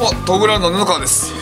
[0.00, 1.32] うもトグラの布川です。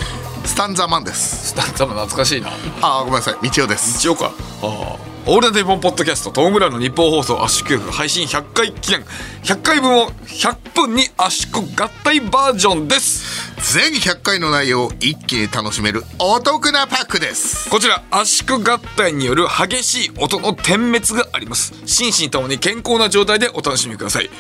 [0.45, 1.51] スタンザマンです。
[1.51, 2.49] スタンザマ懐かしいな。
[2.83, 3.35] あーごめんなさい。
[3.35, 3.99] 道夫です。
[3.99, 4.33] 一応か。
[4.63, 5.09] ああ。
[5.27, 9.05] オールナイトニッポンポッドキャストトム・ブラウンの日本放送圧縮配信100回記念。
[9.45, 13.53] 100回分を100分に圧縮合体バージョンです。
[13.75, 17.71] 全100回の内容を一気に楽しめるお得なパックです。
[17.71, 21.75] こちら圧縮合体による激しい音の点滅があります。
[21.85, 24.31] 心身ともに健康な状態でお楽しみください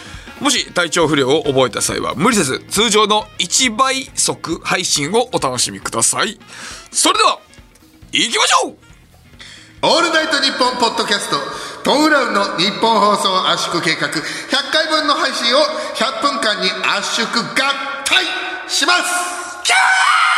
[0.40, 6.38] もし体調不良を覚えた際は無理せず通常の1倍速配信をお楽しみください。
[6.92, 7.40] それでは
[8.12, 8.76] 行きましょう!
[9.82, 11.36] オールナイトニッポンポッドキャスト
[11.84, 14.12] トム・ブラウンの日本放送圧縮計画100
[14.72, 15.58] 回分の配信を
[15.94, 17.54] 100分間に圧縮合
[18.04, 18.24] 体
[18.68, 19.62] します!
[19.64, 20.37] キャー!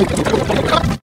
[0.00, 0.93] よかった。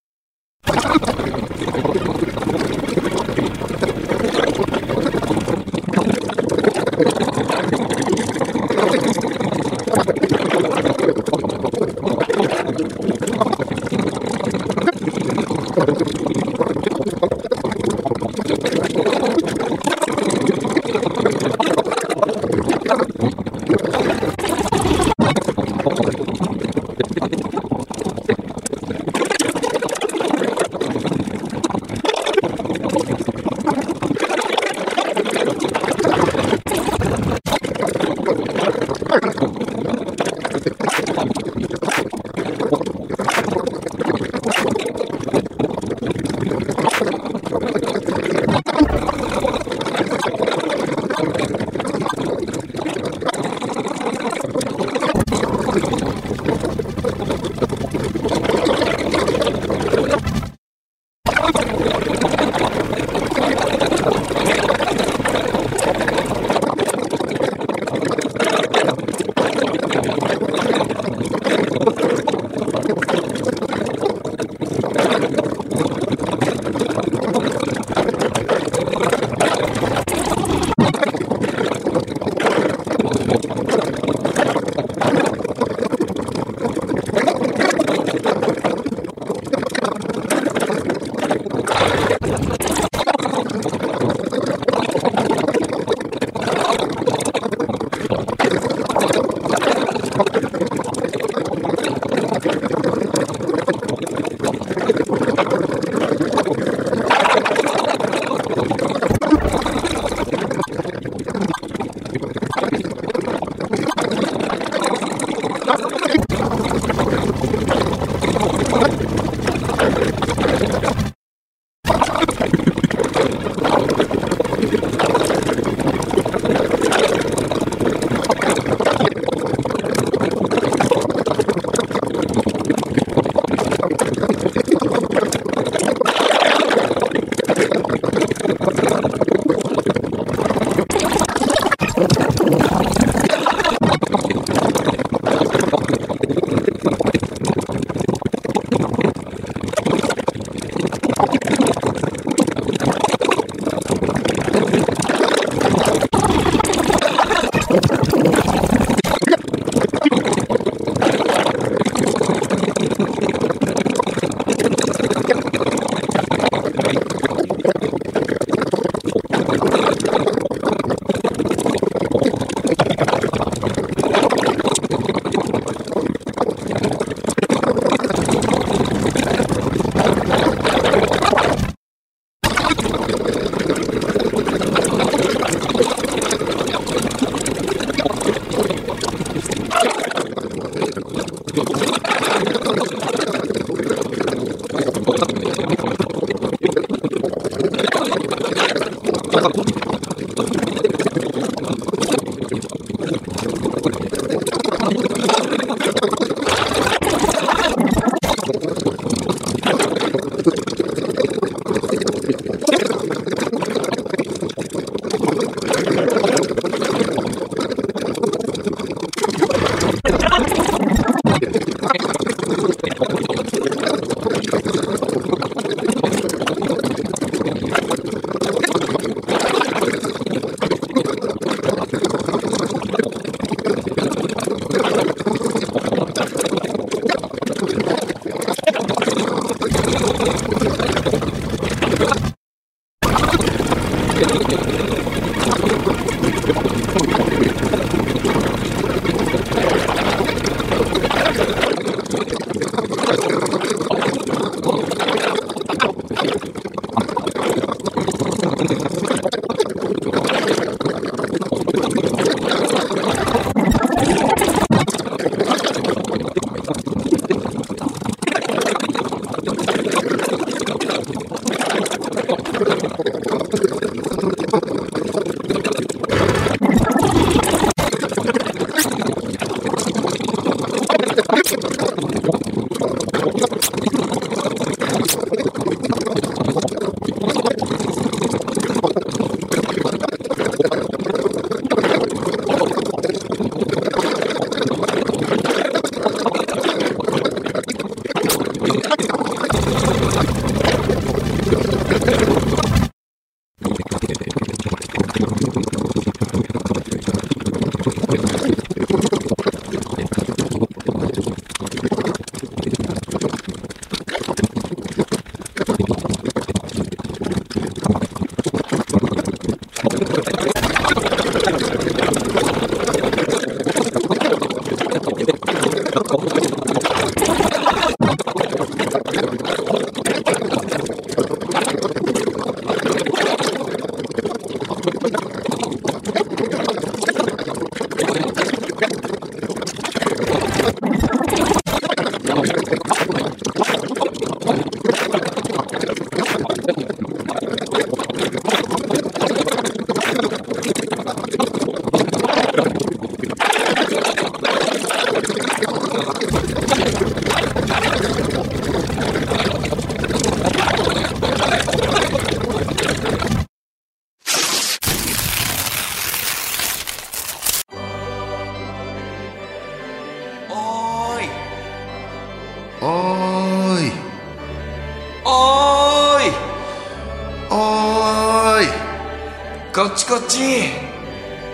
[379.91, 380.39] っちこっち。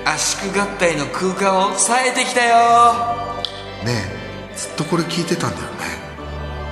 [0.06, 2.56] 圧縮合体の空間を冴えてきたよ。
[3.84, 4.04] ね
[4.54, 5.68] えずっとこれ聞いてたんだよね。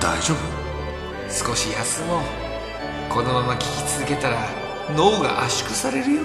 [0.00, 1.46] 大丈夫？
[1.48, 2.22] 少し休もう。
[3.10, 4.38] このまま聞き続けたら
[4.96, 6.22] 脳が圧縮されるよ。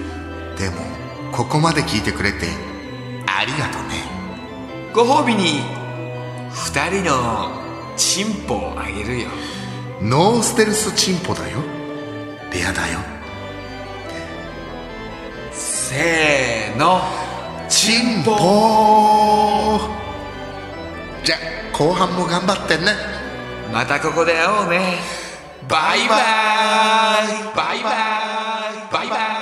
[0.56, 0.76] でも
[1.32, 2.46] ここまで聞いてくれて
[3.26, 4.04] ありがとね。
[4.94, 5.60] ご褒美に
[6.50, 7.50] 二人の
[7.96, 9.28] チンポをあげるよ。
[10.00, 11.58] ノーステルスチンポだよ。
[12.52, 12.98] レアだよ
[15.92, 17.02] せーの
[17.68, 18.32] チンポ。
[21.22, 21.36] じゃ
[21.70, 22.84] 後半も頑張ってね。
[23.70, 24.96] またここで会おうね。
[25.68, 26.18] バイバイ。
[27.54, 27.94] バイバイ。
[28.90, 29.41] バイバイ。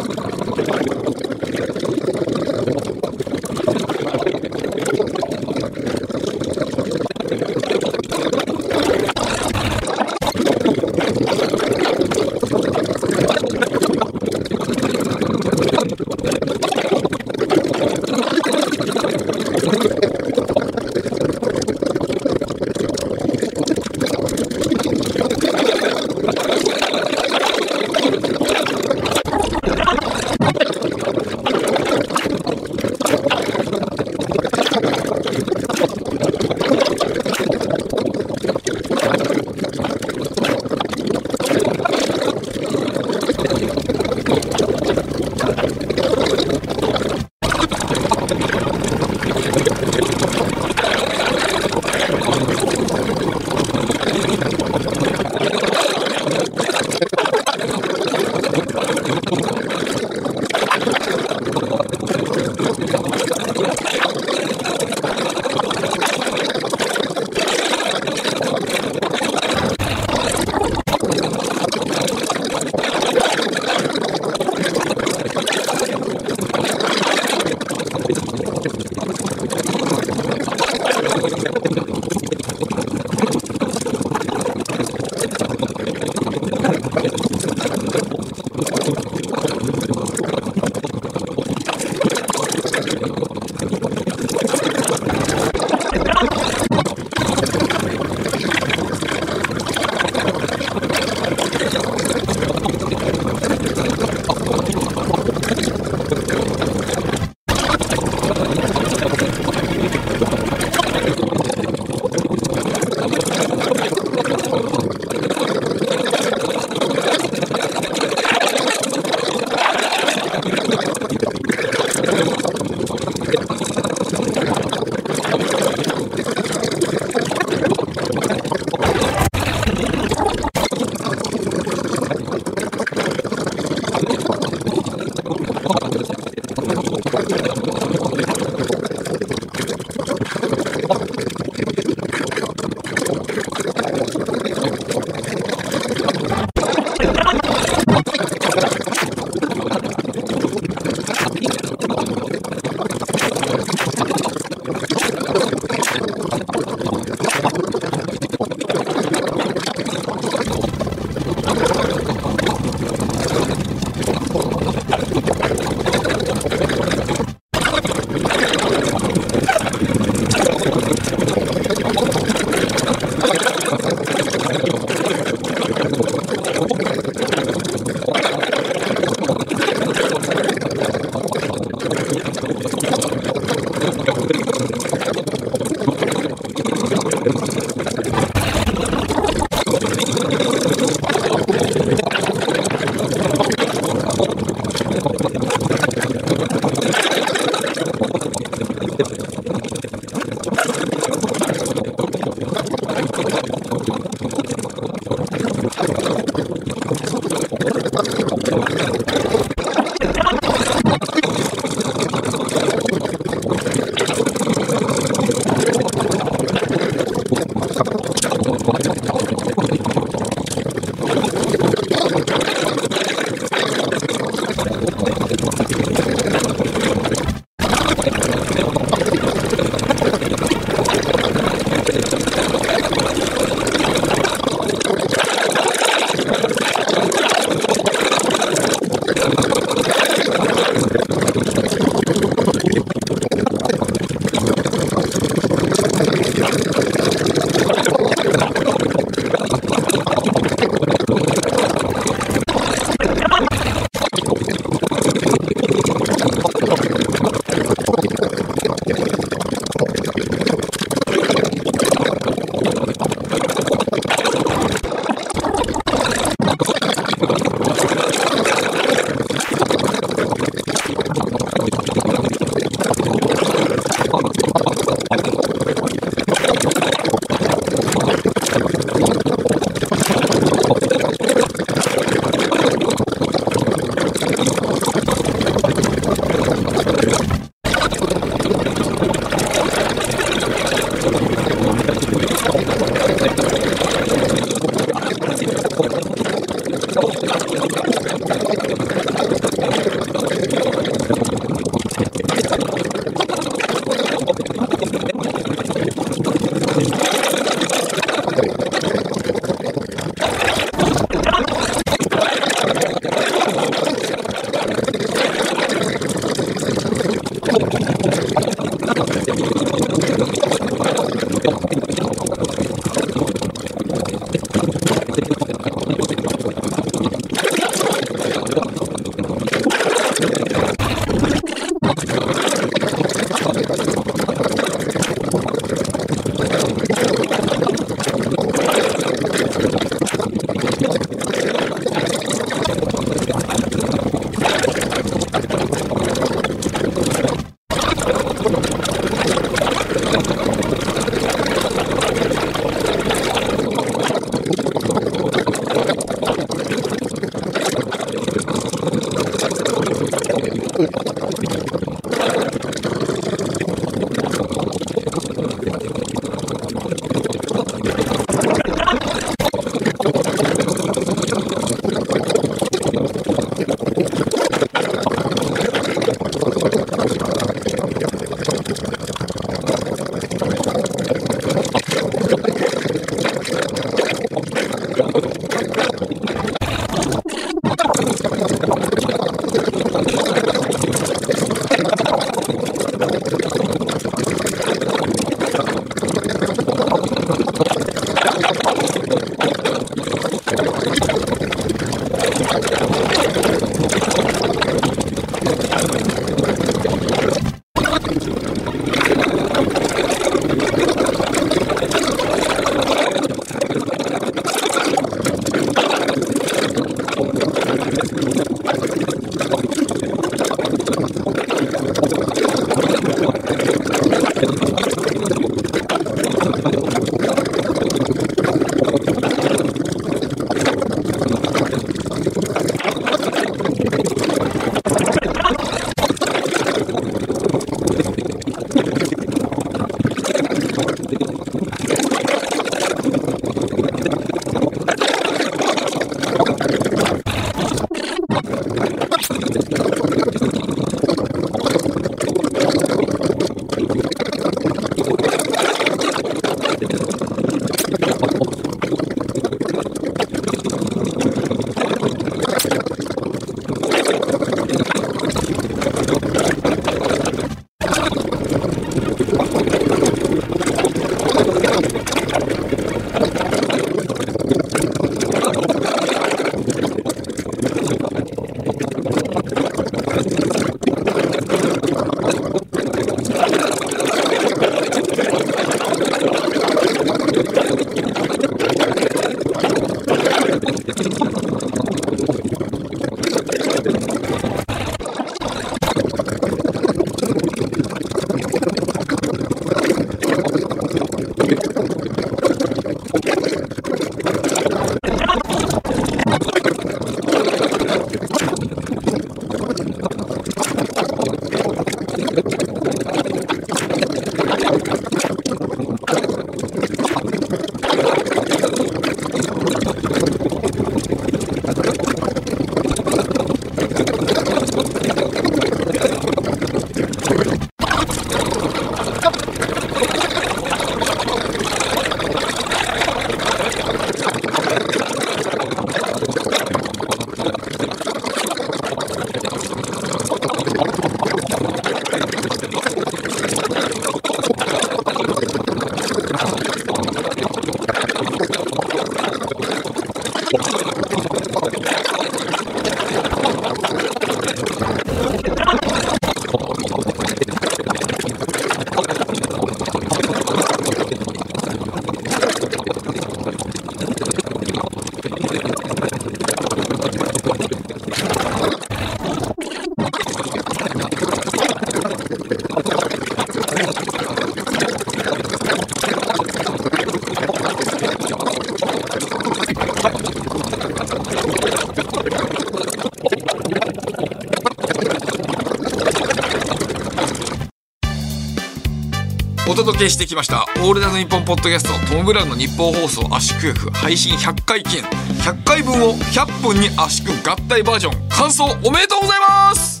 [589.84, 595.04] 届けしてきました「オールナイトニッポン」ポッドキャストトム・ブラウンの日本放送圧縮役配信100回記念。
[595.42, 598.28] 100回分を100分に圧縮合体バージョン。
[598.28, 600.00] 感想おめでとうございます!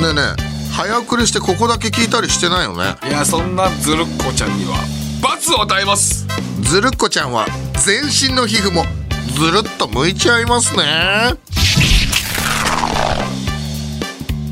[0.00, 2.96] ねえねえ早送りしてここだけ聞いたりしてないよね?
[3.08, 4.76] いやそんなずるっこちゃんには
[5.22, 6.26] 罰を与えます!
[6.60, 7.46] ずるっこちゃんは
[7.82, 8.84] 全身の皮膚も
[9.34, 11.34] ずるっと向いちゃいますね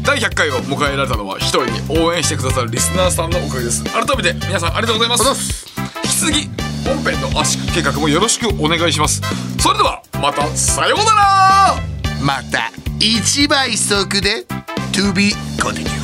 [0.06, 3.82] 第100回を迎えられたのは一人に応援してくださるリスナーさんのおかげです。
[3.82, 5.66] 改めて皆さんありがとうございます。
[6.04, 6.48] 引き続き
[6.86, 9.20] 本編の圧縮計画もよろしくお願いします。
[9.58, 11.76] それではまたさようなら。
[12.22, 12.70] また
[13.00, 14.46] 1倍速で
[14.92, 15.95] To be continued